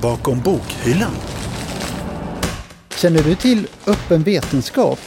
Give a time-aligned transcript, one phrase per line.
[0.00, 1.12] bakom bokhyllan.
[2.96, 4.98] Känner du till öppen vetenskap?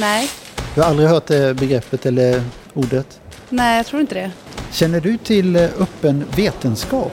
[0.00, 0.30] Nej.
[0.74, 2.42] Du har aldrig hört det begreppet eller
[2.74, 3.20] ordet?
[3.48, 4.30] Nej, jag tror inte det.
[4.72, 7.12] Känner du till eh, öppen vetenskap?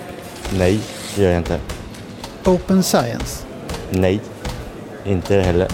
[0.58, 0.80] Nej,
[1.16, 1.60] det gör jag inte.
[2.46, 3.46] Open science?
[3.90, 4.20] Nej,
[5.06, 5.68] inte heller.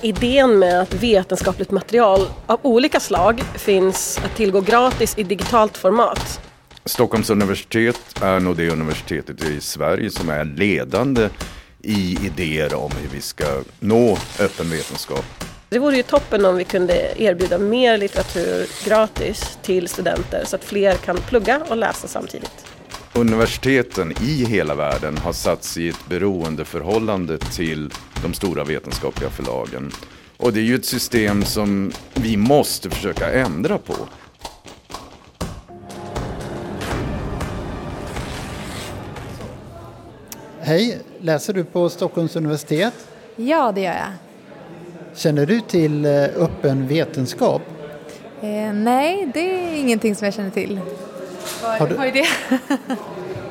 [0.00, 6.40] Idén med att vetenskapligt material av olika slag finns att tillgå gratis i digitalt format.
[6.86, 11.28] Stockholms universitet är nog det universitetet i Sverige som är ledande
[11.82, 15.24] i idéer om hur vi ska nå öppen vetenskap.
[15.68, 20.64] Det vore ju toppen om vi kunde erbjuda mer litteratur gratis till studenter så att
[20.64, 22.66] fler kan plugga och läsa samtidigt.
[23.12, 27.90] Universiteten i hela världen har satts i ett beroendeförhållande till
[28.22, 29.92] de stora vetenskapliga förlagen.
[30.36, 33.94] Och det är ju ett system som vi måste försöka ändra på.
[40.66, 42.94] Hej, läser du på Stockholms universitet?
[43.36, 44.12] Ja, det gör jag.
[45.14, 47.62] Känner du till eh, öppen vetenskap?
[48.42, 50.80] Eh, nej, det är ingenting som jag känner till.
[51.62, 52.26] Har du- vad är det?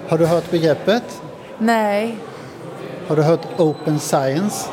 [0.08, 1.22] Har du hört begreppet?
[1.60, 2.18] nej,
[3.08, 4.70] Har du hört open science?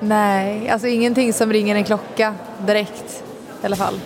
[0.00, 2.34] nej, alltså ingenting som ringer en klocka
[2.66, 3.22] direkt
[3.62, 4.00] i alla fall.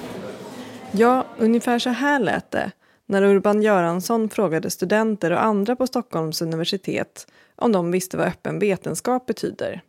[0.90, 2.70] Ja, ungefär så här lät det
[3.08, 8.58] när Urban Göransson frågade studenter och andra på Stockholms universitet om de visste vad öppen
[8.58, 9.82] vetenskap betyder.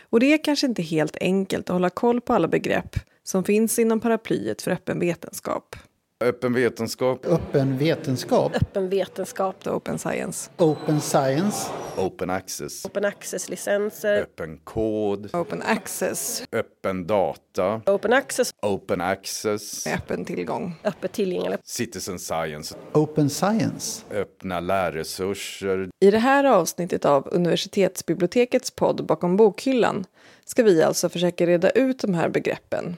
[0.00, 3.78] Och det är kanske inte helt enkelt att hålla koll på alla begrepp som finns
[3.78, 5.76] inom paraplyet för öppen vetenskap.
[6.22, 8.56] Öppen vetenskap, Öppen vetenskap?
[8.56, 10.50] Öppen vetenskap, och Open science.
[10.58, 11.70] Open science?
[11.96, 20.24] open access, open access-licenser, öppen kod, Open access öppen data, open access, open access, öppen
[20.24, 20.74] tillgång.
[20.84, 21.60] öppet tillgängligt.
[21.66, 24.02] citizen science, Open science?
[24.10, 25.88] öppna lärresurser.
[26.00, 30.04] I det här avsnittet av universitetsbibliotekets podd Bakom bokhyllan
[30.44, 32.96] ska vi alltså försöka reda ut de här begreppen.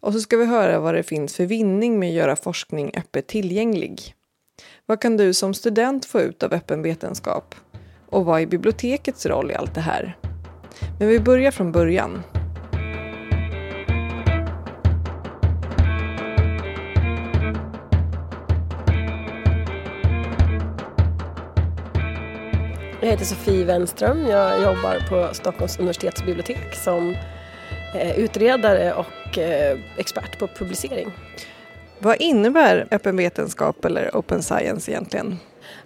[0.00, 3.26] Och så ska vi höra vad det finns för vinning med att göra forskning öppet
[3.26, 4.14] tillgänglig.
[4.86, 7.54] Vad kan du som student få ut av öppen vetenskap?
[8.10, 10.16] Och vad är bibliotekets roll i allt det här?
[10.98, 12.22] Men vi börjar från början.
[23.04, 24.26] Jag heter Sofie Wenström.
[24.26, 27.16] Jag jobbar på Stockholms universitetsbibliotek som
[28.16, 31.12] utredare och eh, expert på publicering.
[31.98, 35.38] Vad innebär öppen vetenskap eller open science egentligen?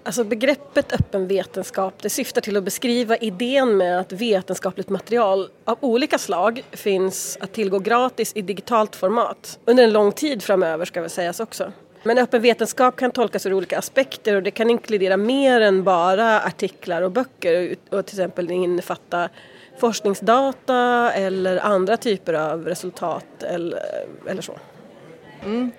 [0.02, 5.78] Alltså begreppet öppen vetenskap det syftar till att beskriva idén med att vetenskapligt material av
[5.80, 9.58] olika slag finns att tillgå gratis i digitalt format.
[9.64, 11.72] Under en lång tid framöver ska väl sägas också.
[12.02, 16.40] Men öppen vetenskap kan tolkas ur olika aspekter och det kan inkludera mer än bara
[16.40, 19.28] artiklar och böcker och till exempel innefatta
[19.78, 23.80] forskningsdata eller andra typer av resultat eller,
[24.28, 24.58] eller så.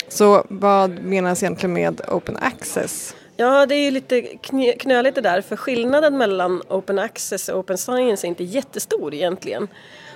[0.08, 3.16] Så vad menas egentligen med open access?
[3.38, 4.22] Ja, det är ju lite
[4.80, 9.68] knöligt det där för skillnaden mellan open access och open science är inte jättestor egentligen.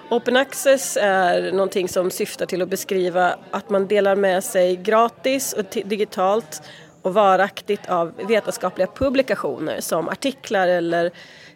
[0.10, 5.54] Open access är någonting som syftar till att beskriva att man delar med sig gratis
[5.54, 6.62] och digitalt
[7.02, 11.12] och varaktigt av vetenskapliga publikationer som artiklar eller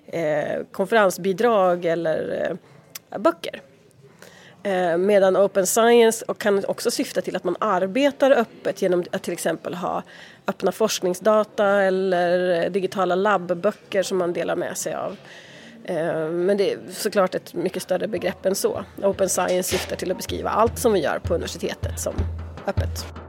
[0.08, 2.50] eh, konferensbidrag eller
[3.12, 3.62] eh, böcker.
[4.64, 9.24] Eh, Medan Open Science och kan också syfta till att man arbetar öppet genom att
[9.24, 10.04] till exempel ha
[10.48, 15.18] öppna forskningsdata eller digitala labbböcker som man delar med sig av.
[15.84, 18.86] Eh, men det är såklart ett mycket större begrepp än så.
[19.04, 22.14] Open Science syftar till att beskriva allt som vi gör på universitetet som
[22.68, 23.27] öppet.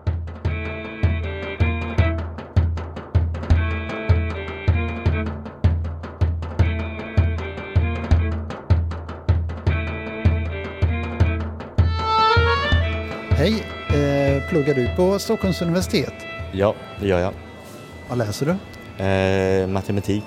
[13.39, 13.53] Hej,
[13.89, 16.13] eh, pluggar du på Stockholms universitet?
[16.53, 17.33] Ja, det gör jag.
[18.09, 19.05] Vad läser du?
[19.05, 20.25] Eh, matematik?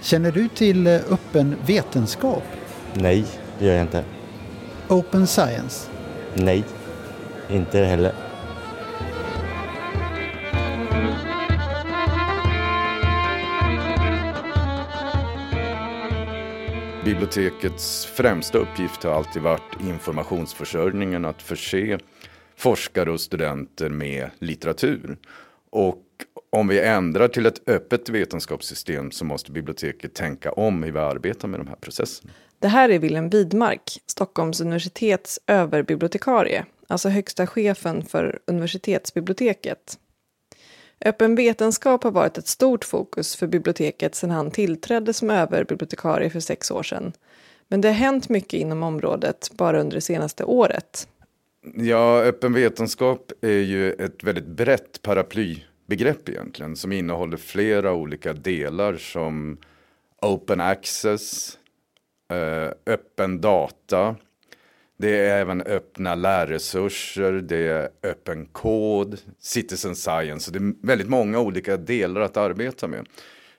[0.00, 2.42] Känner du till eh, öppen vetenskap?
[2.94, 3.24] Nej,
[3.58, 4.04] det gör jag inte.
[4.88, 5.90] Open science?
[6.34, 6.64] Nej,
[7.48, 8.12] inte heller.
[17.08, 21.98] Bibliotekets främsta uppgift har alltid varit informationsförsörjningen, att förse
[22.56, 25.16] forskare och studenter med litteratur.
[25.70, 26.02] Och
[26.50, 31.48] om vi ändrar till ett öppet vetenskapssystem så måste biblioteket tänka om hur vi arbetar
[31.48, 32.32] med de här processerna.
[32.58, 39.98] Det här är Wilhelm Widmark, Stockholms universitets överbibliotekarie, alltså högsta chefen för universitetsbiblioteket.
[41.04, 46.40] Öppen vetenskap har varit ett stort fokus för biblioteket sedan han tillträdde som överbibliotekarie för
[46.40, 47.12] sex år sedan.
[47.68, 51.08] Men det har hänt mycket inom området bara under det senaste året.
[51.74, 58.96] Ja, öppen vetenskap är ju ett väldigt brett paraplybegrepp egentligen som innehåller flera olika delar
[58.96, 59.58] som
[60.22, 61.58] open access,
[62.32, 64.16] eh, öppen data,
[64.98, 70.40] det är även öppna lärresurser, det är öppen kod, citizen science.
[70.40, 73.06] Så det är väldigt många olika delar att arbeta med.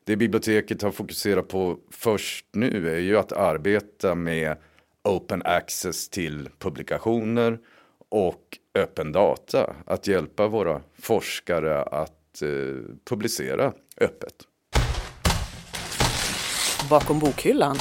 [0.04, 4.58] Det biblioteket har fokuserat på först nu är ju att arbeta med
[5.04, 7.60] open access till publikationer
[8.10, 9.76] och öppen data.
[9.86, 12.50] Att hjälpa våra forskare att eh,
[13.10, 14.34] publicera öppet.
[16.90, 17.78] Bakom bokhyllan.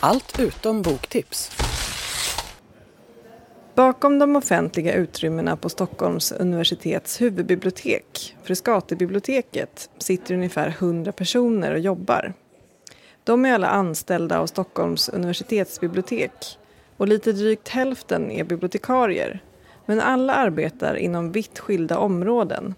[0.00, 1.57] Allt utom boktips.
[3.78, 12.34] Bakom de offentliga utrymmena på Stockholms universitets huvudbibliotek, Frescatibiblioteket, sitter ungefär 100 personer och jobbar.
[13.24, 16.58] De är alla anställda av Stockholms universitetsbibliotek
[16.96, 19.42] och lite drygt hälften är bibliotekarier.
[19.86, 22.74] Men alla arbetar inom vitt skilda områden.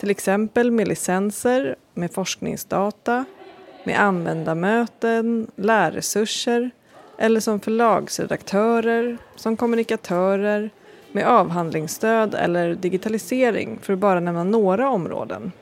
[0.00, 3.24] Till exempel med licenser, med forskningsdata,
[3.84, 6.70] med användarmöten, lärresurser
[7.18, 10.70] eller som förlagsredaktörer, som kommunikatörer,
[11.12, 15.52] med avhandlingsstöd eller digitalisering för att bara nämna några områden.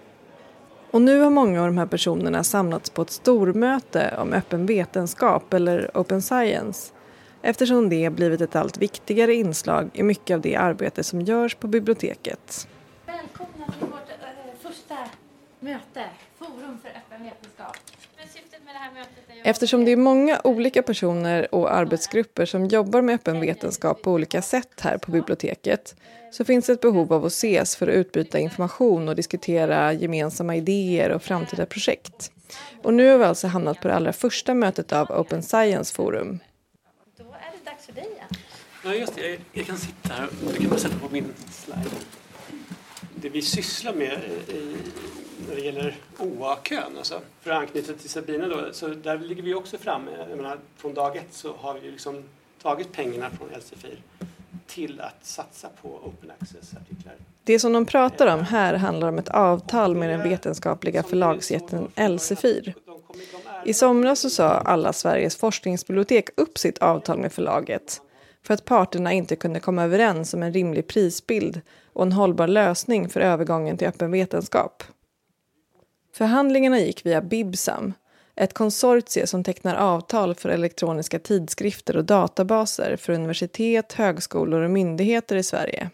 [0.91, 5.55] Och nu har många av de här personerna samlats på ett stormöte om öppen vetenskap
[5.55, 6.93] eller open science
[7.43, 11.67] eftersom det blivit ett allt viktigare inslag i mycket av det arbete som görs på
[11.67, 12.69] biblioteket.
[13.07, 14.97] Välkomna till vårt eh, första
[15.61, 16.05] möte,
[16.39, 17.77] Forum för öppen vetenskap.
[19.45, 24.43] Eftersom det är många olika personer och arbetsgrupper som jobbar med öppen vetenskap på olika
[24.43, 25.97] sätt här på biblioteket
[26.31, 30.57] så finns det ett behov av att ses för att utbyta information och diskutera gemensamma
[30.57, 32.33] idéer och framtida projekt.
[32.83, 36.39] Och nu har vi alltså hamnat på det allra första mötet av Open Science Forum.
[37.19, 38.29] Då är det dags för dig igen.
[38.85, 39.29] Ja, just det.
[39.29, 40.29] Jag, jag kan sitta här.
[40.53, 41.91] Du kan bara sätta på min slide.
[43.21, 44.19] Det vi sysslar med
[44.49, 44.77] i,
[45.49, 49.55] när det gäller OA-kön, alltså, för att anknyta till Sabina då, så där ligger vi
[49.55, 50.11] också framme.
[50.29, 52.25] Jag menar, från dag ett så har vi liksom
[52.63, 53.99] tagit pengarna från Elsevier
[54.67, 57.15] till att satsa på open access-artiklar.
[57.45, 62.75] Det som de pratar om här handlar om ett avtal med den vetenskapliga förlagsjätten Elsevier.
[63.65, 68.01] I somras så sa alla Sveriges forskningsbibliotek upp sitt avtal med förlaget
[68.43, 71.61] för att parterna inte kunde komma överens om en rimlig prisbild
[71.97, 74.83] och en hållbar lösning för övergången till öppen vetenskap.
[76.15, 77.93] Förhandlingarna gick via Bibsam,
[78.35, 85.37] ett konsortie som tecknar avtal för elektroniska tidskrifter och databaser för universitet, högskolor och myndigheter
[85.37, 85.91] i Sverige.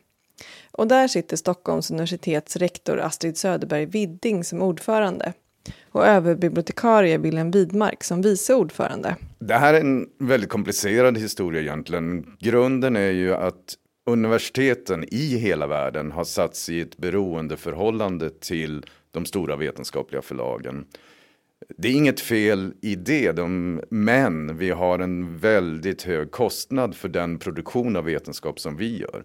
[0.70, 5.32] Och där sitter Stockholms universitets rektor Astrid Söderberg Widding som ordförande
[5.90, 9.16] och överbibliotekarie Wilhelm Widmark som vice ordförande.
[9.38, 12.36] Det här är en väldigt komplicerad historia egentligen.
[12.40, 19.24] Grunden är ju att universiteten i hela världen har satts i ett beroendeförhållande till de
[19.24, 20.86] stora vetenskapliga förlagen.
[21.76, 27.08] Det är inget fel i det, de, men vi har en väldigt hög kostnad för
[27.08, 29.24] den produktion av vetenskap som vi gör.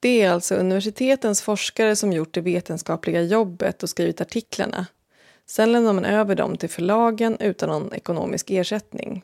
[0.00, 4.86] Det är alltså universitetens forskare som gjort det vetenskapliga jobbet och skrivit artiklarna.
[5.46, 9.22] Sen lämnar man över dem till förlagen utan någon ekonomisk ersättning.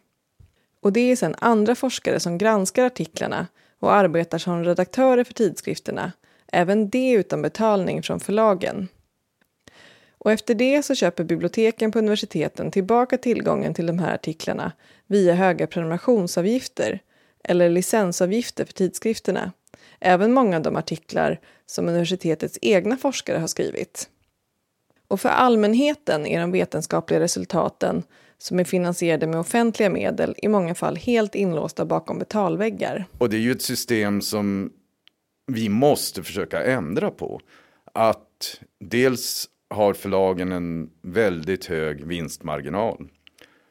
[0.82, 3.46] Och det är sen andra forskare som granskar artiklarna
[3.80, 6.12] och arbetar som redaktörer för tidskrifterna,
[6.52, 8.88] även det utan betalning från förlagen.
[10.18, 14.72] Och efter det så köper biblioteken på universiteten tillbaka tillgången till de här artiklarna
[15.06, 17.00] via höga prenumerationsavgifter
[17.44, 19.52] eller licensavgifter för tidskrifterna.
[20.00, 24.08] Även många av de artiklar som universitetets egna forskare har skrivit.
[25.08, 28.02] Och för allmänheten är de vetenskapliga resultaten
[28.42, 33.04] som är finansierade med offentliga medel i många fall helt inlåsta bakom betalväggar.
[33.18, 34.72] Och det är ju ett system som
[35.46, 37.40] vi måste försöka ändra på.
[37.94, 43.08] Att dels har förlagen en väldigt hög vinstmarginal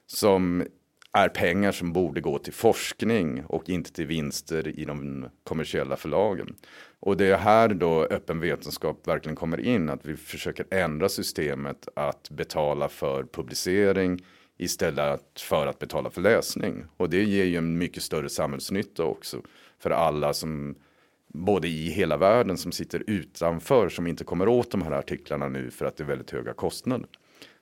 [0.07, 0.63] som
[1.11, 6.55] är pengar som borde gå till forskning och inte till vinster i de kommersiella förlagen.
[6.99, 11.88] Och det är här då öppen vetenskap verkligen kommer in, att vi försöker ändra systemet
[11.95, 14.21] att betala för publicering
[14.59, 16.83] istället för att betala för läsning.
[16.97, 19.41] Och det ger ju en mycket större samhällsnytta också
[19.79, 20.75] för alla som
[21.27, 25.71] både i hela världen som sitter utanför som inte kommer åt de här artiklarna nu
[25.71, 27.07] för att det är väldigt höga kostnader.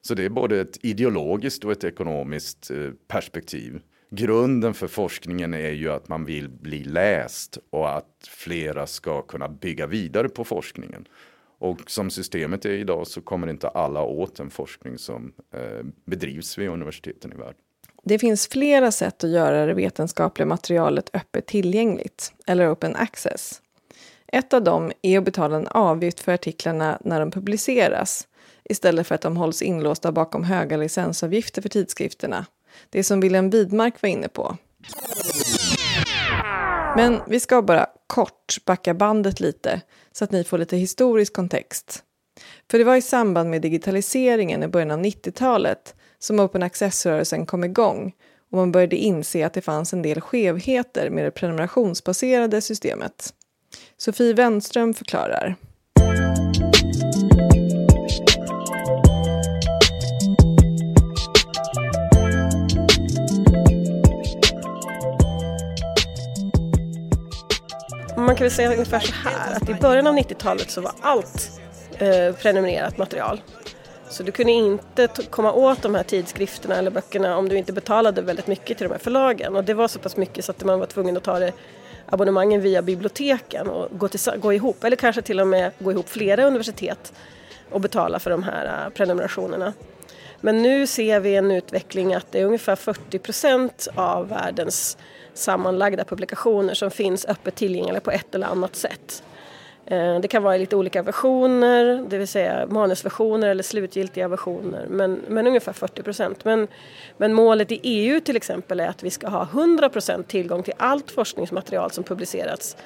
[0.01, 3.79] Så det är både ett ideologiskt och ett ekonomiskt eh, perspektiv.
[4.09, 9.49] Grunden för forskningen är ju att man vill bli läst och att flera ska kunna
[9.49, 11.07] bygga vidare på forskningen.
[11.59, 16.57] Och som systemet är idag så kommer inte alla åt den forskning som eh, bedrivs
[16.57, 17.55] vid universiteten i världen.
[18.03, 23.61] Det finns flera sätt att göra det vetenskapliga materialet öppet tillgängligt, eller open access.
[24.27, 28.27] Ett av dem är att betala en avgift för artiklarna när de publiceras,
[28.63, 32.45] istället för att de hålls inlåsta bakom höga licensavgifter för tidskrifterna.
[32.89, 34.57] Det som William Widmark var inne på.
[36.97, 42.03] Men vi ska bara kort backa bandet lite så att ni får lite historisk kontext.
[42.71, 47.63] För det var i samband med digitaliseringen i början av 90-talet som open access-rörelsen kom
[47.63, 48.15] igång
[48.51, 53.33] och man började inse att det fanns en del skevheter med det prenumerationsbaserade systemet.
[53.97, 55.55] Sofie Wenström förklarar.
[68.27, 71.61] Man kan väl säga ungefär så här att i början av 90-talet så var allt
[71.97, 73.41] eh, prenumererat material.
[74.09, 78.21] Så du kunde inte komma åt de här tidskrifterna eller böckerna om du inte betalade
[78.21, 79.55] väldigt mycket till de här förlagen.
[79.55, 81.51] Och det var så pass mycket så att man var tvungen att ta det
[82.05, 86.09] abonnemangen via biblioteken och gå, till, gå ihop, eller kanske till och med gå ihop
[86.09, 87.13] flera universitet
[87.71, 89.73] och betala för de här eh, prenumerationerna.
[90.41, 94.97] Men nu ser vi en utveckling att det är ungefär 40 procent av världens
[95.33, 99.23] sammanlagda publikationer som finns öppet tillgängliga på ett eller annat sätt.
[99.85, 104.85] Eh, det kan vara i lite olika versioner, det vill säga manusversioner eller slutgiltiga versioner,
[104.89, 106.45] men, men ungefär 40 procent.
[106.45, 106.67] Men,
[107.17, 110.73] men målet i EU till exempel är att vi ska ha 100 procent tillgång till
[110.77, 112.77] allt forskningsmaterial som publicerats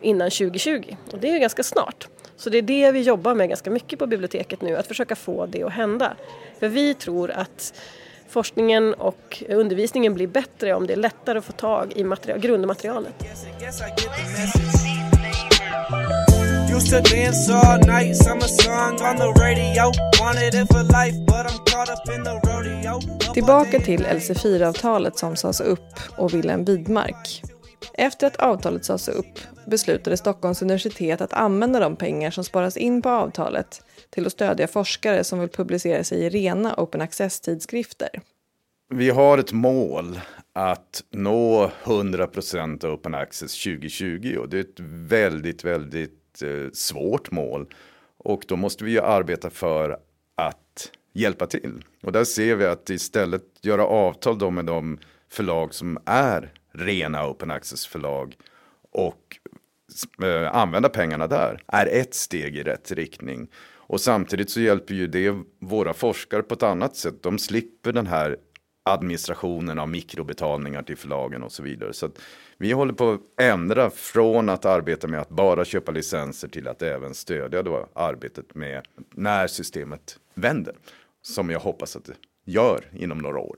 [0.00, 0.96] innan 2020.
[1.12, 2.08] Och det är ju ganska snart.
[2.36, 5.46] Så det är det vi jobbar med ganska mycket på biblioteket nu, att försöka få
[5.46, 6.16] det att hända.
[6.58, 7.74] För vi tror att
[8.28, 13.14] forskningen och undervisningen blir bättre om det är lättare att få tag i material, grundmaterialet.
[23.34, 27.42] Tillbaka till LC4-avtalet som sades upp och Wilhelm Widmark.
[27.94, 33.02] Efter att avtalet sades upp beslutade Stockholms universitet att använda de pengar som sparas in
[33.02, 38.08] på avtalet till att stödja forskare som vill publicera sig i rena open access-tidskrifter.
[38.90, 40.20] Vi har ett mål
[40.52, 47.66] att nå 100% open access 2020 och det är ett väldigt, väldigt Eh, svårt mål.
[48.16, 49.98] Och då måste vi ju arbeta för
[50.36, 51.84] att hjälpa till.
[52.02, 54.98] Och där ser vi att istället göra avtal då med de
[55.28, 58.36] förlag som är rena open access förlag
[58.90, 59.38] och
[60.24, 63.48] eh, använda pengarna där är ett steg i rätt riktning.
[63.86, 67.22] Och samtidigt så hjälper ju det våra forskare på ett annat sätt.
[67.22, 68.36] De slipper den här
[68.84, 71.92] administrationen av mikrobetalningar till förlagen och så vidare.
[71.92, 72.10] Så
[72.58, 76.82] vi håller på att ändra från att arbeta med att bara köpa licenser till att
[76.82, 80.74] även stödja då arbetet med när systemet vänder.
[81.22, 82.14] Som jag hoppas att det
[82.44, 83.56] gör inom några år.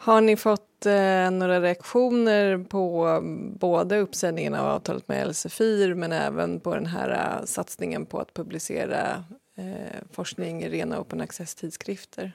[0.00, 3.18] Har ni fått eh, några reaktioner på
[3.60, 8.34] både uppsägningen av avtalet med LC4 men även på den här eh, satsningen på att
[8.34, 9.24] publicera
[9.56, 12.32] eh, forskning i rena open access-tidskrifter?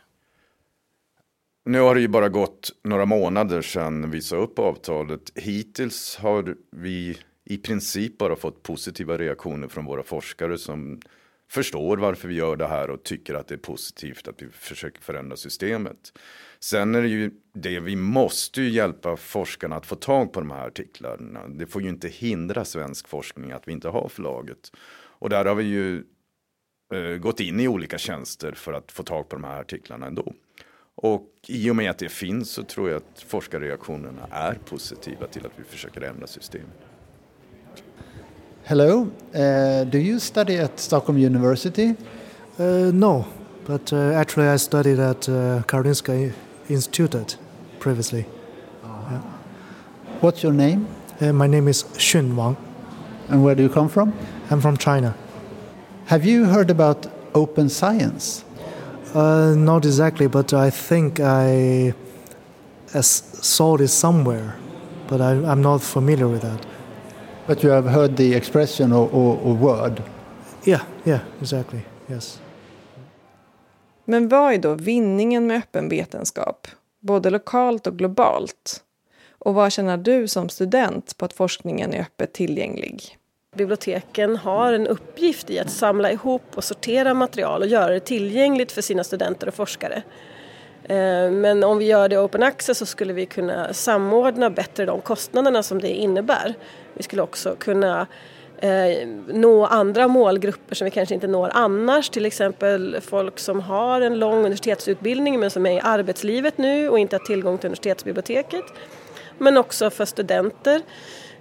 [1.66, 5.32] Nu har det ju bara gått några månader sedan vi sa upp avtalet.
[5.36, 11.00] Hittills har vi i princip bara fått positiva reaktioner från våra forskare som
[11.54, 15.02] förstår varför vi gör det här och tycker att det är positivt att vi försöker
[15.02, 16.14] förändra systemet.
[16.60, 20.52] Sen är det ju det vi måste ju hjälpa forskarna att få tag på de
[20.52, 21.48] här artiklarna.
[21.48, 24.72] Det får ju inte hindra svensk forskning att vi inte har förlaget.
[24.96, 26.04] Och där har vi ju
[26.94, 30.34] eh, gått in i olika tjänster för att få tag på de här artiklarna ändå.
[30.96, 35.46] Och i och med att det finns så tror jag att forskarreaktionerna är positiva till
[35.46, 36.93] att vi försöker ändra systemet.
[38.66, 41.98] Hello, uh, do you study at Stockholm University?
[42.58, 43.28] Uh, no,
[43.66, 46.32] but uh, actually I studied at uh, Karolinska
[46.70, 47.36] Institutet
[47.80, 48.26] previously.
[48.82, 49.22] Yeah.
[50.22, 50.88] What's your name?
[51.20, 52.56] Uh, my name is Xun Wang.
[53.28, 54.14] And where do you come from?
[54.50, 55.14] I'm from China.
[56.06, 57.06] Have you heard about
[57.36, 58.46] open science?
[59.14, 61.94] Uh, not exactly, but I think I
[62.88, 64.56] saw this somewhere,
[65.10, 66.66] but I, am not familiar with that.
[67.48, 70.02] But you have heard the expression or, or, or word?
[70.66, 72.42] Yeah, yeah, exactly, yes.
[74.06, 76.68] Men vad är då vinningen med öppen vetenskap,
[77.00, 78.84] både lokalt och globalt?
[79.40, 83.18] Och vad känner du som student på att forskningen är öppet tillgänglig?
[83.56, 88.72] Biblioteken har en uppgift i att samla ihop och sortera material och göra det tillgängligt
[88.72, 90.04] för sina studenter och forskare.
[90.84, 95.02] Eh, men om vi gör det open access så skulle vi kunna samordna bättre de
[95.02, 96.54] kostnaderna som det innebär.
[96.94, 98.08] Vi skulle också kunna
[98.58, 102.10] eh, nå andra målgrupper som vi kanske inte når annars.
[102.10, 107.00] Till exempel folk som har en lång universitetsutbildning men som är i arbetslivet nu och
[107.00, 108.66] inte har tillgång till universitetsbiblioteket.
[109.38, 110.82] Men också för studenter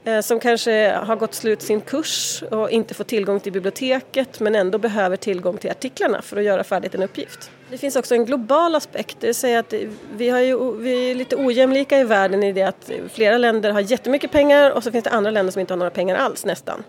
[0.05, 4.55] eh, som kanske har gått slut sin kurs och inte får tillgång till biblioteket men
[4.55, 7.51] ändå behöver tillgång till artiklarna för att göra färdigt en uppgift.
[7.73, 9.75] Det finns också en global aspekt, det säger att
[10.17, 13.81] vi, har ju, vi är lite ojämlika i världen i det att flera länder har
[13.81, 16.85] jättemycket pengar och så finns det andra länder som inte har några pengar alls nästan.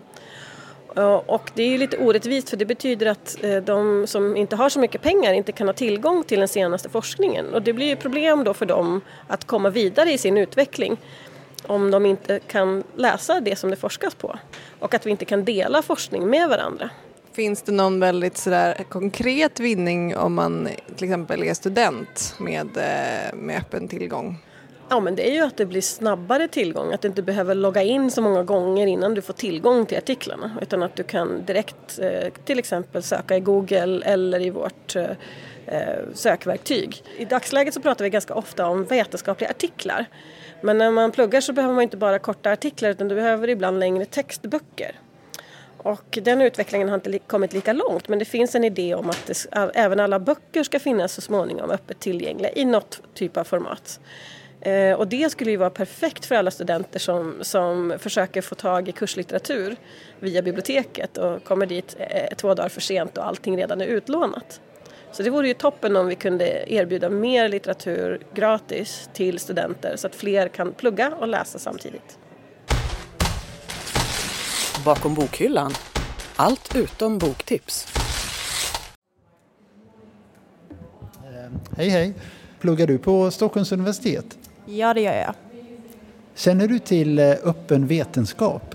[0.96, 4.56] Eh, och det är ju lite orättvist för det betyder att eh, de som inte
[4.56, 7.86] har så mycket pengar inte kan ha tillgång till den senaste forskningen och det blir
[7.86, 10.96] ju problem då för dem att komma vidare i sin utveckling
[11.66, 14.38] om de inte kan läsa det som det forskas på
[14.78, 16.90] och att vi inte kan dela forskning med varandra.
[17.34, 23.34] Finns det någon väldigt sådär konkret vinning om man till exempel är student med, eh,
[23.34, 24.38] med öppen tillgång?
[24.88, 27.82] Ja men det är ju att det blir snabbare tillgång, att du inte behöver logga
[27.82, 31.98] in så många gånger innan du får tillgång till artiklarna utan att du kan direkt
[31.98, 35.06] eh, till exempel söka i Google eller i vårt eh,
[36.14, 37.02] sökverktyg.
[37.18, 40.06] I dagsläget så pratar vi ganska ofta om vetenskapliga artiklar
[40.60, 43.78] men när man pluggar så behöver man inte bara korta artiklar utan du behöver ibland
[43.78, 45.00] längre textböcker.
[45.84, 49.26] Och den utvecklingen har inte kommit lika långt men det finns en idé om att
[49.26, 54.00] det, även alla böcker ska finnas så småningom öppet tillgängliga i något typ av format.
[54.60, 58.88] Eh, och det skulle ju vara perfekt för alla studenter som, som försöker få tag
[58.88, 59.76] i kurslitteratur
[60.20, 64.60] via biblioteket och kommer dit eh, två dagar för sent och allting redan är utlånat.
[65.12, 70.06] Så det vore ju toppen om vi kunde erbjuda mer litteratur gratis till studenter så
[70.06, 72.18] att fler kan plugga och läsa samtidigt.
[74.84, 75.72] Bakom bokhyllan.
[76.36, 77.86] Allt utom boktips.
[81.76, 82.14] Hej hej!
[82.60, 84.38] Pluggar du på Stockholms universitet?
[84.66, 85.34] Ja, det gör jag.
[86.34, 88.74] Känner du till eh, öppen vetenskap?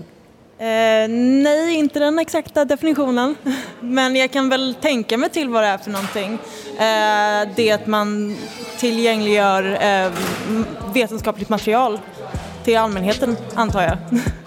[0.58, 3.34] Eh, nej, inte den exakta definitionen.
[3.80, 6.32] Men jag kan väl tänka mig till vad det är för någonting.
[6.78, 8.36] Eh, det att man
[8.78, 10.12] tillgängliggör eh,
[10.94, 11.98] vetenskapligt material
[12.64, 13.96] till allmänheten, antar jag.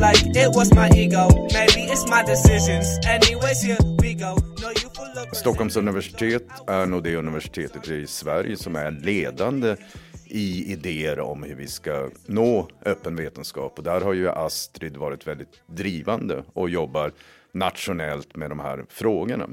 [0.00, 1.28] like it was my ego.
[1.52, 2.98] Maybe it's my decisions.
[3.06, 4.36] Anyways, here we go.
[5.32, 9.76] Stockholms universitet är nog det universitetet i Sverige som är ledande
[10.26, 13.78] i idéer om hur vi ska nå öppen vetenskap.
[13.78, 17.12] Och där har ju Astrid varit väldigt drivande och jobbar
[17.52, 19.48] nationellt med de här frågorna.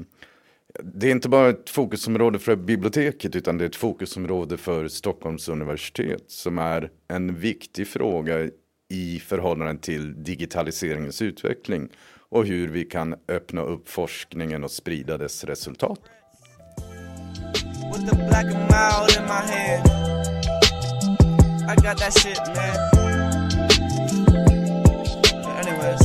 [0.82, 5.48] Det är inte bara ett fokusområde för biblioteket utan det är ett fokusområde för Stockholms
[5.48, 8.48] universitet som är en viktig fråga
[8.88, 11.88] i förhållande till digitaliseringens utveckling
[12.28, 16.00] och hur vi kan öppna upp forskningen och sprida dess resultat.
[25.60, 26.00] Anyways.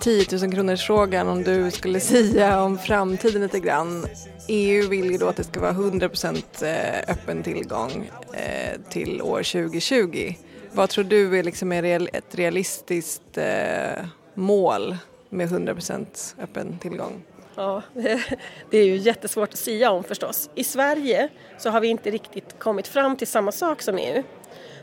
[0.00, 4.06] 10 000 kronors frågan om du skulle säga om framtiden lite grann.
[4.48, 9.42] EU vill ju då att det ska vara 100% eh, öppen tillgång eh, till år
[9.42, 10.34] 2020.
[10.76, 14.96] Vad tror du är liksom ett realistiskt eh, mål
[15.28, 17.22] med 100% öppen tillgång?
[17.54, 17.82] Ja,
[18.70, 20.50] det är ju jättesvårt att säga om förstås.
[20.54, 24.22] I Sverige så har vi inte riktigt kommit fram till samma sak som EU.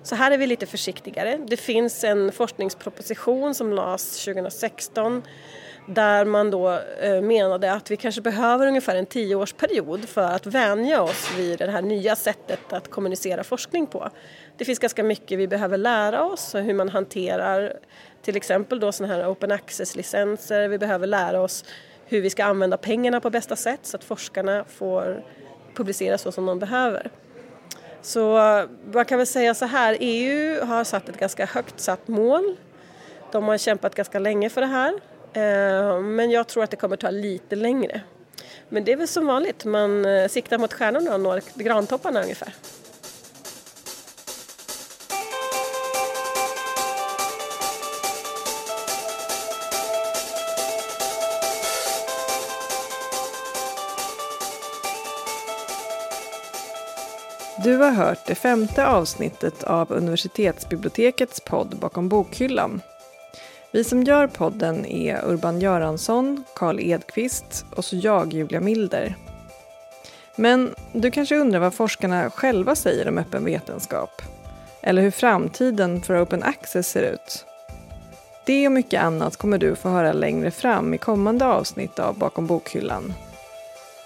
[0.04, 1.40] Så här är vi lite försiktigare.
[1.48, 5.22] Det finns en forskningsproposition som lades 2016
[5.86, 11.02] där man då eh, menade att vi kanske behöver ungefär en tioårsperiod för att vänja
[11.02, 14.10] oss vid det här nya sättet att kommunicera forskning på.
[14.58, 17.74] Det finns ganska mycket vi behöver lära oss, hur man hanterar
[18.22, 20.68] till exempel då sådana här open access-licenser.
[20.68, 21.66] Vi behöver lära oss
[22.06, 25.24] hur vi ska använda pengarna på bästa sätt så att forskarna får
[25.74, 27.12] publicera så som de behöver.
[28.02, 32.08] Så eh, man kan väl säga så här, EU har satt ett ganska högt satt
[32.08, 32.56] mål.
[33.32, 34.94] De har kämpat ganska länge för det här.
[35.34, 38.02] Eh, men jag tror att det kommer ta lite längre.
[38.70, 42.54] Men det är väl som vanligt, man eh, siktar mot stjärnorna och når grantopparna ungefär.
[57.64, 62.82] Du har hört det femte avsnittet av universitetsbibliotekets podd Bakom bokhyllan.
[63.74, 69.16] Vi som gör podden är Urban Göransson, Karl Edqvist och så jag, Julia Milder.
[70.36, 74.22] Men du kanske undrar vad forskarna själva säger om öppen vetenskap?
[74.82, 77.46] Eller hur framtiden för open access ser ut?
[78.46, 82.48] Det och mycket annat kommer du få höra längre fram i kommande avsnitt av Bakom
[82.48, 83.14] bokhyllan.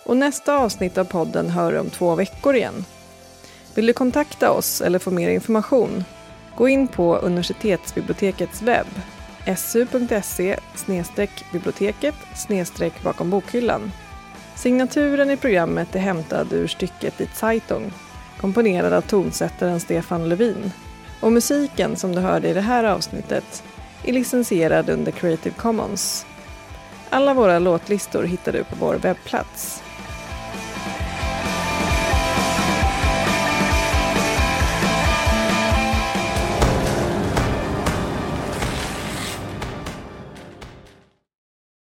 [0.06, 2.86] Och nästa avsnitt av podden hör du om två veckor igen.
[3.76, 6.04] Vill du kontakta oss eller få mer information?
[6.56, 8.88] Gå in på universitetsbibliotekets webb
[9.56, 10.58] su.se
[11.52, 12.16] biblioteket
[13.04, 13.92] bakom bokhyllan.
[14.56, 17.92] Signaturen i programmet är hämtad ur stycket i Zeitung,
[18.42, 20.72] komponerad av tonsättaren Stefan Levin.
[21.22, 23.64] Och musiken som du hörde i det här avsnittet
[24.04, 26.26] är licensierad under Creative Commons.
[27.10, 29.84] Alla våra låtlistor hittar du på vår webbplats